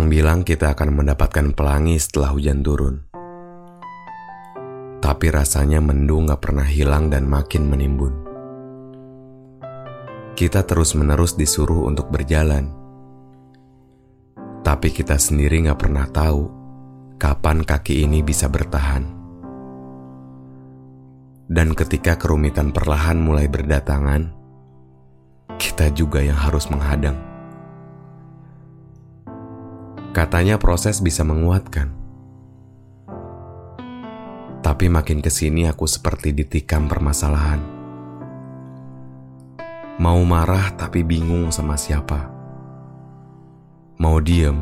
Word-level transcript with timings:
Orang 0.00 0.16
bilang 0.16 0.40
kita 0.48 0.72
akan 0.72 0.96
mendapatkan 0.96 1.52
pelangi 1.52 2.00
setelah 2.00 2.32
hujan 2.32 2.64
turun. 2.64 3.04
Tapi 4.96 5.28
rasanya 5.28 5.84
mendung 5.84 6.24
gak 6.24 6.40
pernah 6.40 6.64
hilang 6.64 7.12
dan 7.12 7.28
makin 7.28 7.68
menimbun. 7.68 8.16
Kita 10.32 10.64
terus-menerus 10.64 11.36
disuruh 11.36 11.84
untuk 11.84 12.08
berjalan. 12.08 12.72
Tapi 14.64 14.88
kita 14.88 15.20
sendiri 15.20 15.68
gak 15.68 15.84
pernah 15.84 16.08
tahu 16.08 16.48
kapan 17.20 17.60
kaki 17.60 18.00
ini 18.00 18.24
bisa 18.24 18.48
bertahan. 18.48 19.04
Dan 21.44 21.76
ketika 21.76 22.16
kerumitan 22.16 22.72
perlahan 22.72 23.20
mulai 23.20 23.52
berdatangan, 23.52 24.32
kita 25.60 25.92
juga 25.92 26.24
yang 26.24 26.40
harus 26.40 26.72
menghadang. 26.72 27.29
Katanya 30.10 30.58
proses 30.58 30.98
bisa 30.98 31.22
menguatkan. 31.22 31.86
Tapi 34.58 34.90
makin 34.90 35.22
ke 35.22 35.30
sini 35.30 35.70
aku 35.70 35.86
seperti 35.86 36.34
ditikam 36.34 36.90
permasalahan. 36.90 37.62
Mau 40.02 40.18
marah 40.26 40.74
tapi 40.74 41.06
bingung 41.06 41.54
sama 41.54 41.78
siapa. 41.78 42.26
Mau 44.02 44.18
diem, 44.18 44.58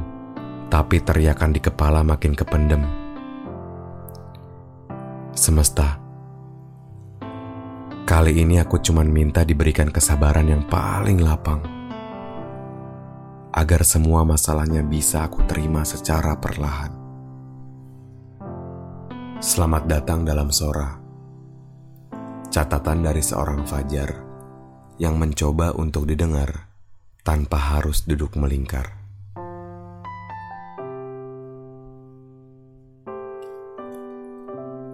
tapi 0.69 1.01
teriakan 1.01 1.57
di 1.57 1.65
kepala 1.65 2.05
makin 2.05 2.37
kependem. 2.37 2.85
Semesta. 5.33 5.97
Kali 8.05 8.37
ini 8.37 8.61
aku 8.61 8.85
cuman 8.85 9.09
minta 9.09 9.49
diberikan 9.49 9.89
kesabaran 9.89 10.45
yang 10.45 10.69
paling 10.69 11.25
lapang 11.25 11.78
agar 13.59 13.83
semua 13.83 14.23
masalahnya 14.23 14.87
bisa 14.87 15.27
aku 15.27 15.43
terima 15.51 15.83
secara 15.83 16.39
perlahan. 16.39 16.95
Selamat 19.43 19.83
datang 19.91 20.23
dalam 20.23 20.55
Sora. 20.55 20.95
Catatan 22.55 23.03
dari 23.03 23.19
seorang 23.19 23.67
Fajar 23.67 24.15
yang 25.03 25.19
mencoba 25.19 25.75
untuk 25.75 26.07
didengar 26.07 26.71
tanpa 27.27 27.59
harus 27.59 28.07
duduk 28.07 28.39
melingkar. 28.39 28.95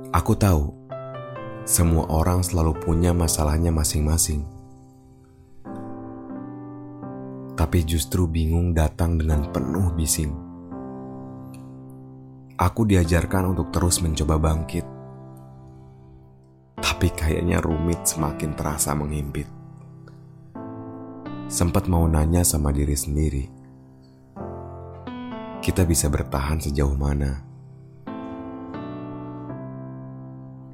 Aku 0.09 0.33
tahu 0.41 0.73
semua 1.69 2.09
orang 2.09 2.41
selalu 2.41 2.81
punya 2.81 3.13
masalahnya 3.13 3.69
masing-masing 3.69 4.54
tapi 7.65 7.81
justru 7.81 8.29
bingung 8.29 8.77
datang 8.77 9.17
dengan 9.17 9.49
penuh 9.49 9.89
bising. 9.97 10.37
Aku 12.61 12.85
diajarkan 12.85 13.57
untuk 13.57 13.73
terus 13.73 14.05
mencoba 14.05 14.37
bangkit, 14.37 14.85
tapi 16.77 17.09
kayaknya 17.09 17.65
rumit 17.65 18.05
semakin 18.05 18.53
terasa 18.53 18.93
menghimpit. 18.93 19.49
Sempat 21.49 21.89
mau 21.89 22.05
nanya 22.05 22.45
sama 22.45 22.69
diri 22.69 22.93
sendiri, 22.93 23.49
kita 25.65 25.89
bisa 25.89 26.13
bertahan 26.13 26.61
sejauh 26.61 26.93
mana? 26.93 27.41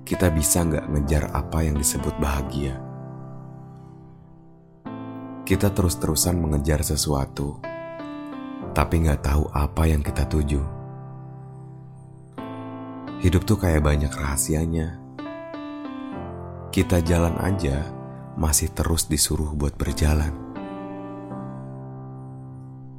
Kita 0.03 0.27
bisa 0.35 0.67
nggak 0.67 0.91
ngejar 0.91 1.31
apa 1.39 1.63
yang 1.63 1.79
disebut 1.79 2.19
bahagia? 2.19 2.90
Kita 5.51 5.67
terus-terusan 5.75 6.39
mengejar 6.39 6.79
sesuatu, 6.87 7.59
tapi 8.71 9.03
nggak 9.03 9.19
tahu 9.19 9.51
apa 9.51 9.83
yang 9.83 9.99
kita 9.99 10.23
tuju. 10.31 10.63
Hidup 13.19 13.43
tuh 13.43 13.59
kayak 13.59 13.83
banyak 13.83 14.15
rahasianya. 14.15 15.03
Kita 16.71 17.03
jalan 17.03 17.35
aja, 17.43 17.83
masih 18.39 18.71
terus 18.71 19.11
disuruh 19.11 19.51
buat 19.51 19.75
berjalan. 19.75 20.31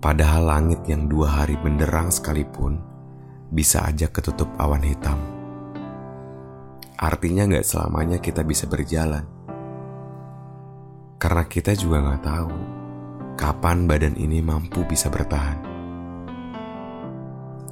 Padahal 0.04 0.44
langit 0.44 0.84
yang 0.92 1.08
dua 1.08 1.32
hari 1.32 1.56
benderang 1.56 2.12
sekalipun 2.12 2.84
bisa 3.48 3.88
aja 3.88 4.12
ketutup 4.12 4.52
awan 4.60 4.84
hitam. 4.84 5.24
Artinya 7.00 7.48
nggak 7.48 7.64
selamanya 7.64 8.20
kita 8.20 8.44
bisa 8.44 8.68
berjalan 8.68 9.24
karena 11.22 11.46
kita 11.46 11.78
juga 11.78 12.02
nggak 12.02 12.24
tahu 12.26 12.54
kapan 13.38 13.86
badan 13.86 14.18
ini 14.18 14.42
mampu 14.42 14.82
bisa 14.90 15.06
bertahan. 15.14 15.62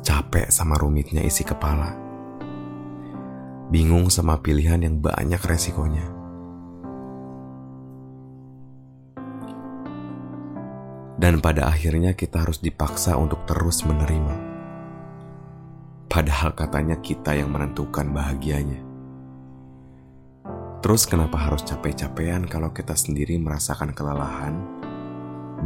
Capek 0.06 0.54
sama 0.54 0.78
rumitnya 0.78 1.26
isi 1.26 1.42
kepala. 1.42 1.98
Bingung 3.74 4.14
sama 4.14 4.38
pilihan 4.38 4.86
yang 4.86 5.02
banyak 5.02 5.42
resikonya. 5.42 6.06
Dan 11.18 11.42
pada 11.42 11.74
akhirnya 11.74 12.14
kita 12.14 12.46
harus 12.46 12.62
dipaksa 12.62 13.18
untuk 13.18 13.50
terus 13.50 13.82
menerima. 13.82 14.36
Padahal 16.06 16.54
katanya 16.54 17.02
kita 17.02 17.34
yang 17.34 17.50
menentukan 17.50 18.14
bahagianya. 18.14 18.89
Terus 20.80 21.04
kenapa 21.04 21.36
harus 21.36 21.60
capek-capean 21.68 22.48
kalau 22.48 22.72
kita 22.72 22.96
sendiri 22.96 23.36
merasakan 23.36 23.92
kelelahan, 23.92 24.56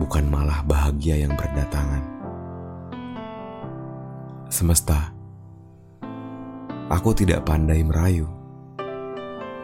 bukan 0.02 0.26
malah 0.26 0.66
bahagia 0.66 1.22
yang 1.22 1.38
berdatangan? 1.38 2.02
Semesta, 4.50 5.14
aku 6.90 7.14
tidak 7.14 7.46
pandai 7.46 7.86
merayu. 7.86 8.26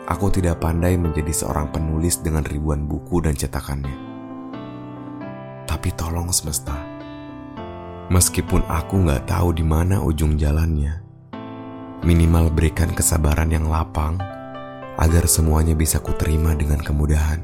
Aku 0.05 0.29
tidak 0.29 0.61
pandai 0.61 1.01
menjadi 1.01 1.33
seorang 1.33 1.73
penulis 1.73 2.21
dengan 2.21 2.45
ribuan 2.45 2.85
buku 2.85 3.17
dan 3.17 3.33
cetakannya. 3.33 3.97
Tapi 5.65 5.89
tolong 5.97 6.29
semesta, 6.29 6.77
meskipun 8.13 8.61
aku 8.69 9.01
nggak 9.01 9.25
tahu 9.25 9.49
di 9.57 9.65
mana 9.65 9.97
ujung 9.97 10.37
jalannya, 10.37 11.01
minimal 12.05 12.53
berikan 12.53 12.93
kesabaran 12.93 13.49
yang 13.49 13.65
lapang 13.65 14.17
agar 14.99 15.23
semuanya 15.31 15.79
bisa 15.79 16.03
kuterima 16.03 16.51
dengan 16.59 16.83
kemudahan. 16.83 17.39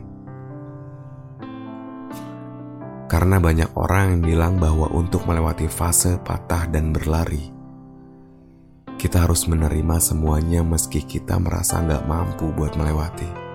Karena 3.08 3.40
banyak 3.40 3.72
orang 3.80 4.20
yang 4.20 4.22
bilang 4.28 4.54
bahwa 4.60 4.92
untuk 4.92 5.24
melewati 5.24 5.72
fase 5.72 6.20
patah 6.20 6.68
dan 6.68 6.92
berlari, 6.92 7.48
kita 9.00 9.24
harus 9.24 9.48
menerima 9.48 10.04
semuanya 10.04 10.68
meski 10.68 11.00
kita 11.00 11.40
merasa 11.40 11.80
nggak 11.80 12.04
mampu 12.04 12.52
buat 12.52 12.76
melewati. 12.76 13.48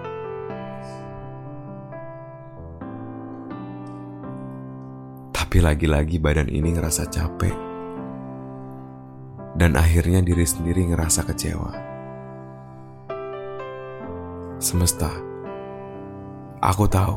Tapi 5.37 5.58
lagi-lagi 5.61 6.17
badan 6.17 6.49
ini 6.49 6.73
ngerasa 6.73 7.11
capek. 7.11 7.56
Dan 9.58 9.75
akhirnya 9.75 10.23
diri 10.23 10.47
sendiri 10.47 10.88
ngerasa 10.94 11.26
kecewa. 11.26 11.89
Semesta, 14.61 15.09
aku 16.61 16.85
tahu 16.85 17.17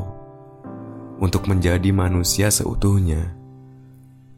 untuk 1.20 1.44
menjadi 1.44 1.92
manusia 1.92 2.48
seutuhnya, 2.48 3.36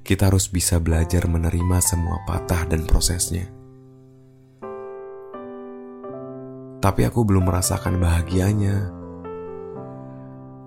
kita 0.03 0.27
harus 0.27 0.51
bisa 0.51 0.83
belajar 0.83 1.23
menerima 1.31 1.79
semua 1.87 2.19
patah 2.27 2.67
dan 2.67 2.83
prosesnya. 2.83 3.47
Tapi 6.83 7.07
aku 7.07 7.23
belum 7.23 7.47
merasakan 7.47 8.03
bahagianya. 8.03 8.91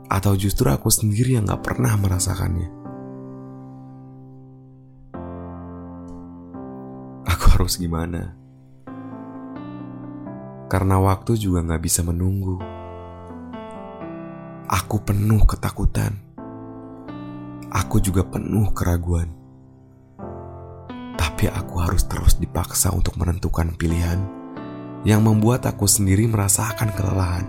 Atau 0.07 0.39
justru 0.39 0.71
aku 0.71 0.87
sendiri 0.87 1.35
yang 1.35 1.43
gak 1.43 1.59
pernah 1.67 1.99
merasakannya. 1.99 2.71
Aku 7.27 7.45
harus 7.59 7.75
gimana? 7.75 8.38
Karena 10.69 11.01
waktu 11.01 11.35
juga 11.35 11.65
gak 11.65 11.81
bisa 11.81 12.05
menunggu. 12.05 12.61
Aku 14.69 15.01
penuh 15.01 15.41
ketakutan 15.49 16.29
aku 17.69 18.01
juga 18.01 18.25
penuh 18.25 18.69
keraguan. 18.73 19.29
Tapi 21.15 21.45
aku 21.47 21.75
harus 21.79 22.03
terus 22.09 22.35
dipaksa 22.35 22.91
untuk 22.91 23.15
menentukan 23.15 23.71
pilihan 23.77 24.19
yang 25.07 25.23
membuat 25.23 25.63
aku 25.69 25.87
sendiri 25.87 26.27
merasakan 26.27 26.91
kelelahan. 26.91 27.45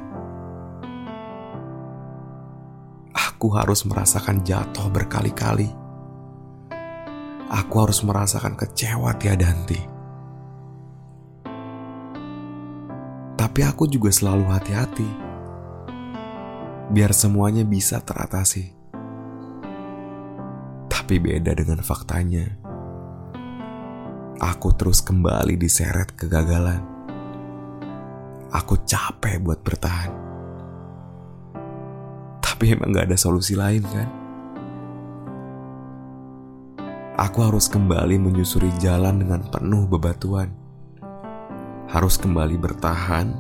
Aku 3.11 3.51
harus 3.57 3.83
merasakan 3.89 4.45
jatuh 4.45 4.87
berkali-kali. 4.93 5.73
Aku 7.51 7.83
harus 7.83 8.05
merasakan 8.07 8.55
kecewa 8.55 9.17
tiada 9.19 9.51
henti. 9.51 9.90
Tapi 13.51 13.67
aku 13.67 13.91
juga 13.91 14.15
selalu 14.15 14.47
hati-hati 14.47 15.11
biar 16.95 17.11
semuanya 17.11 17.67
bisa 17.67 17.99
teratasi. 17.99 18.71
Tapi 20.87 21.19
beda 21.19 21.59
dengan 21.59 21.83
faktanya. 21.83 22.47
Aku 24.39 24.71
terus 24.79 25.03
kembali 25.03 25.59
diseret 25.59 26.15
kegagalan. 26.15 26.79
Aku 28.55 28.87
capek 28.87 29.43
buat 29.43 29.59
bertahan. 29.67 30.15
Tapi 32.39 32.71
emang 32.71 32.95
gak 32.95 33.11
ada 33.11 33.19
solusi 33.19 33.59
lain 33.59 33.83
kan? 33.83 34.09
Aku 37.19 37.43
harus 37.43 37.67
kembali 37.67 38.15
menyusuri 38.15 38.71
jalan 38.79 39.19
dengan 39.19 39.43
penuh 39.51 39.91
bebatuan. 39.91 40.60
Harus 41.91 42.23
kembali 42.23 42.55
bertahan, 42.55 43.35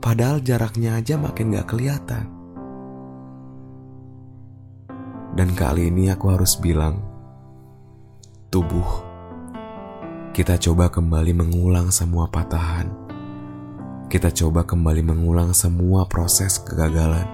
padahal 0.00 0.40
jaraknya 0.40 0.96
aja 0.96 1.20
makin 1.20 1.52
gak 1.52 1.68
kelihatan. 1.68 2.24
Dan 5.36 5.52
kali 5.52 5.92
ini 5.92 6.08
aku 6.08 6.32
harus 6.32 6.56
bilang, 6.56 7.04
tubuh, 8.48 9.04
kita 10.32 10.56
coba 10.56 10.88
kembali 10.88 11.36
mengulang 11.36 11.92
semua 11.92 12.24
patahan. 12.32 12.88
Kita 14.08 14.32
coba 14.32 14.64
kembali 14.64 15.04
mengulang 15.04 15.52
semua 15.52 16.08
proses 16.08 16.56
kegagalan. 16.64 17.28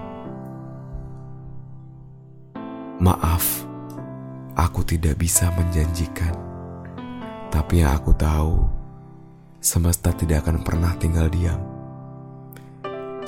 Maaf, 2.99 3.63
aku 4.59 4.83
tidak 4.83 5.15
bisa 5.15 5.47
menjanjikan. 5.55 6.35
Tapi 7.47 7.87
yang 7.87 7.95
aku 7.95 8.11
tahu, 8.19 8.80
semesta 9.61 10.09
tidak 10.09 10.49
akan 10.49 10.65
pernah 10.65 10.97
tinggal 10.97 11.29
diam. 11.29 11.61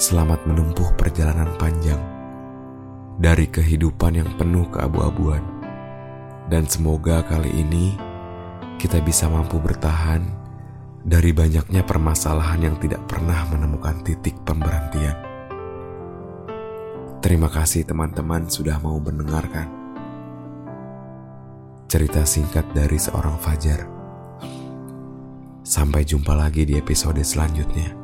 Selamat 0.02 0.42
menempuh 0.50 0.98
perjalanan 0.98 1.54
panjang 1.62 2.02
dari 3.22 3.46
kehidupan 3.46 4.18
yang 4.18 4.30
penuh 4.34 4.66
keabu-abuan. 4.74 5.46
Dan 6.50 6.66
semoga 6.66 7.22
kali 7.22 7.54
ini 7.54 7.94
kita 8.82 8.98
bisa 9.06 9.30
mampu 9.30 9.62
bertahan 9.62 10.26
dari 11.06 11.30
banyaknya 11.32 11.86
permasalahan 11.86 12.74
yang 12.74 12.76
tidak 12.82 13.06
pernah 13.06 13.46
menemukan 13.54 14.02
titik 14.02 14.34
pemberhentian. 14.42 15.16
Terima 17.22 17.48
kasih 17.48 17.86
teman-teman 17.86 18.50
sudah 18.50 18.82
mau 18.82 18.98
mendengarkan 18.98 19.70
cerita 21.86 22.26
singkat 22.26 22.66
dari 22.74 22.98
seorang 22.98 23.38
Fajar. 23.38 23.93
Sampai 25.64 26.04
jumpa 26.04 26.36
lagi 26.36 26.68
di 26.68 26.76
episode 26.76 27.24
selanjutnya. 27.24 27.96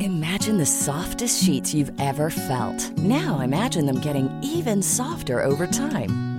Imagine 0.00 0.56
the 0.56 0.64
softest 0.64 1.44
sheets 1.44 1.76
you've 1.76 1.92
ever 2.00 2.32
felt. 2.32 2.80
Now 2.96 3.44
imagine 3.44 3.84
them 3.84 4.00
getting 4.00 4.32
even 4.40 4.80
softer 4.80 5.44
over 5.44 5.68
time. 5.68 6.29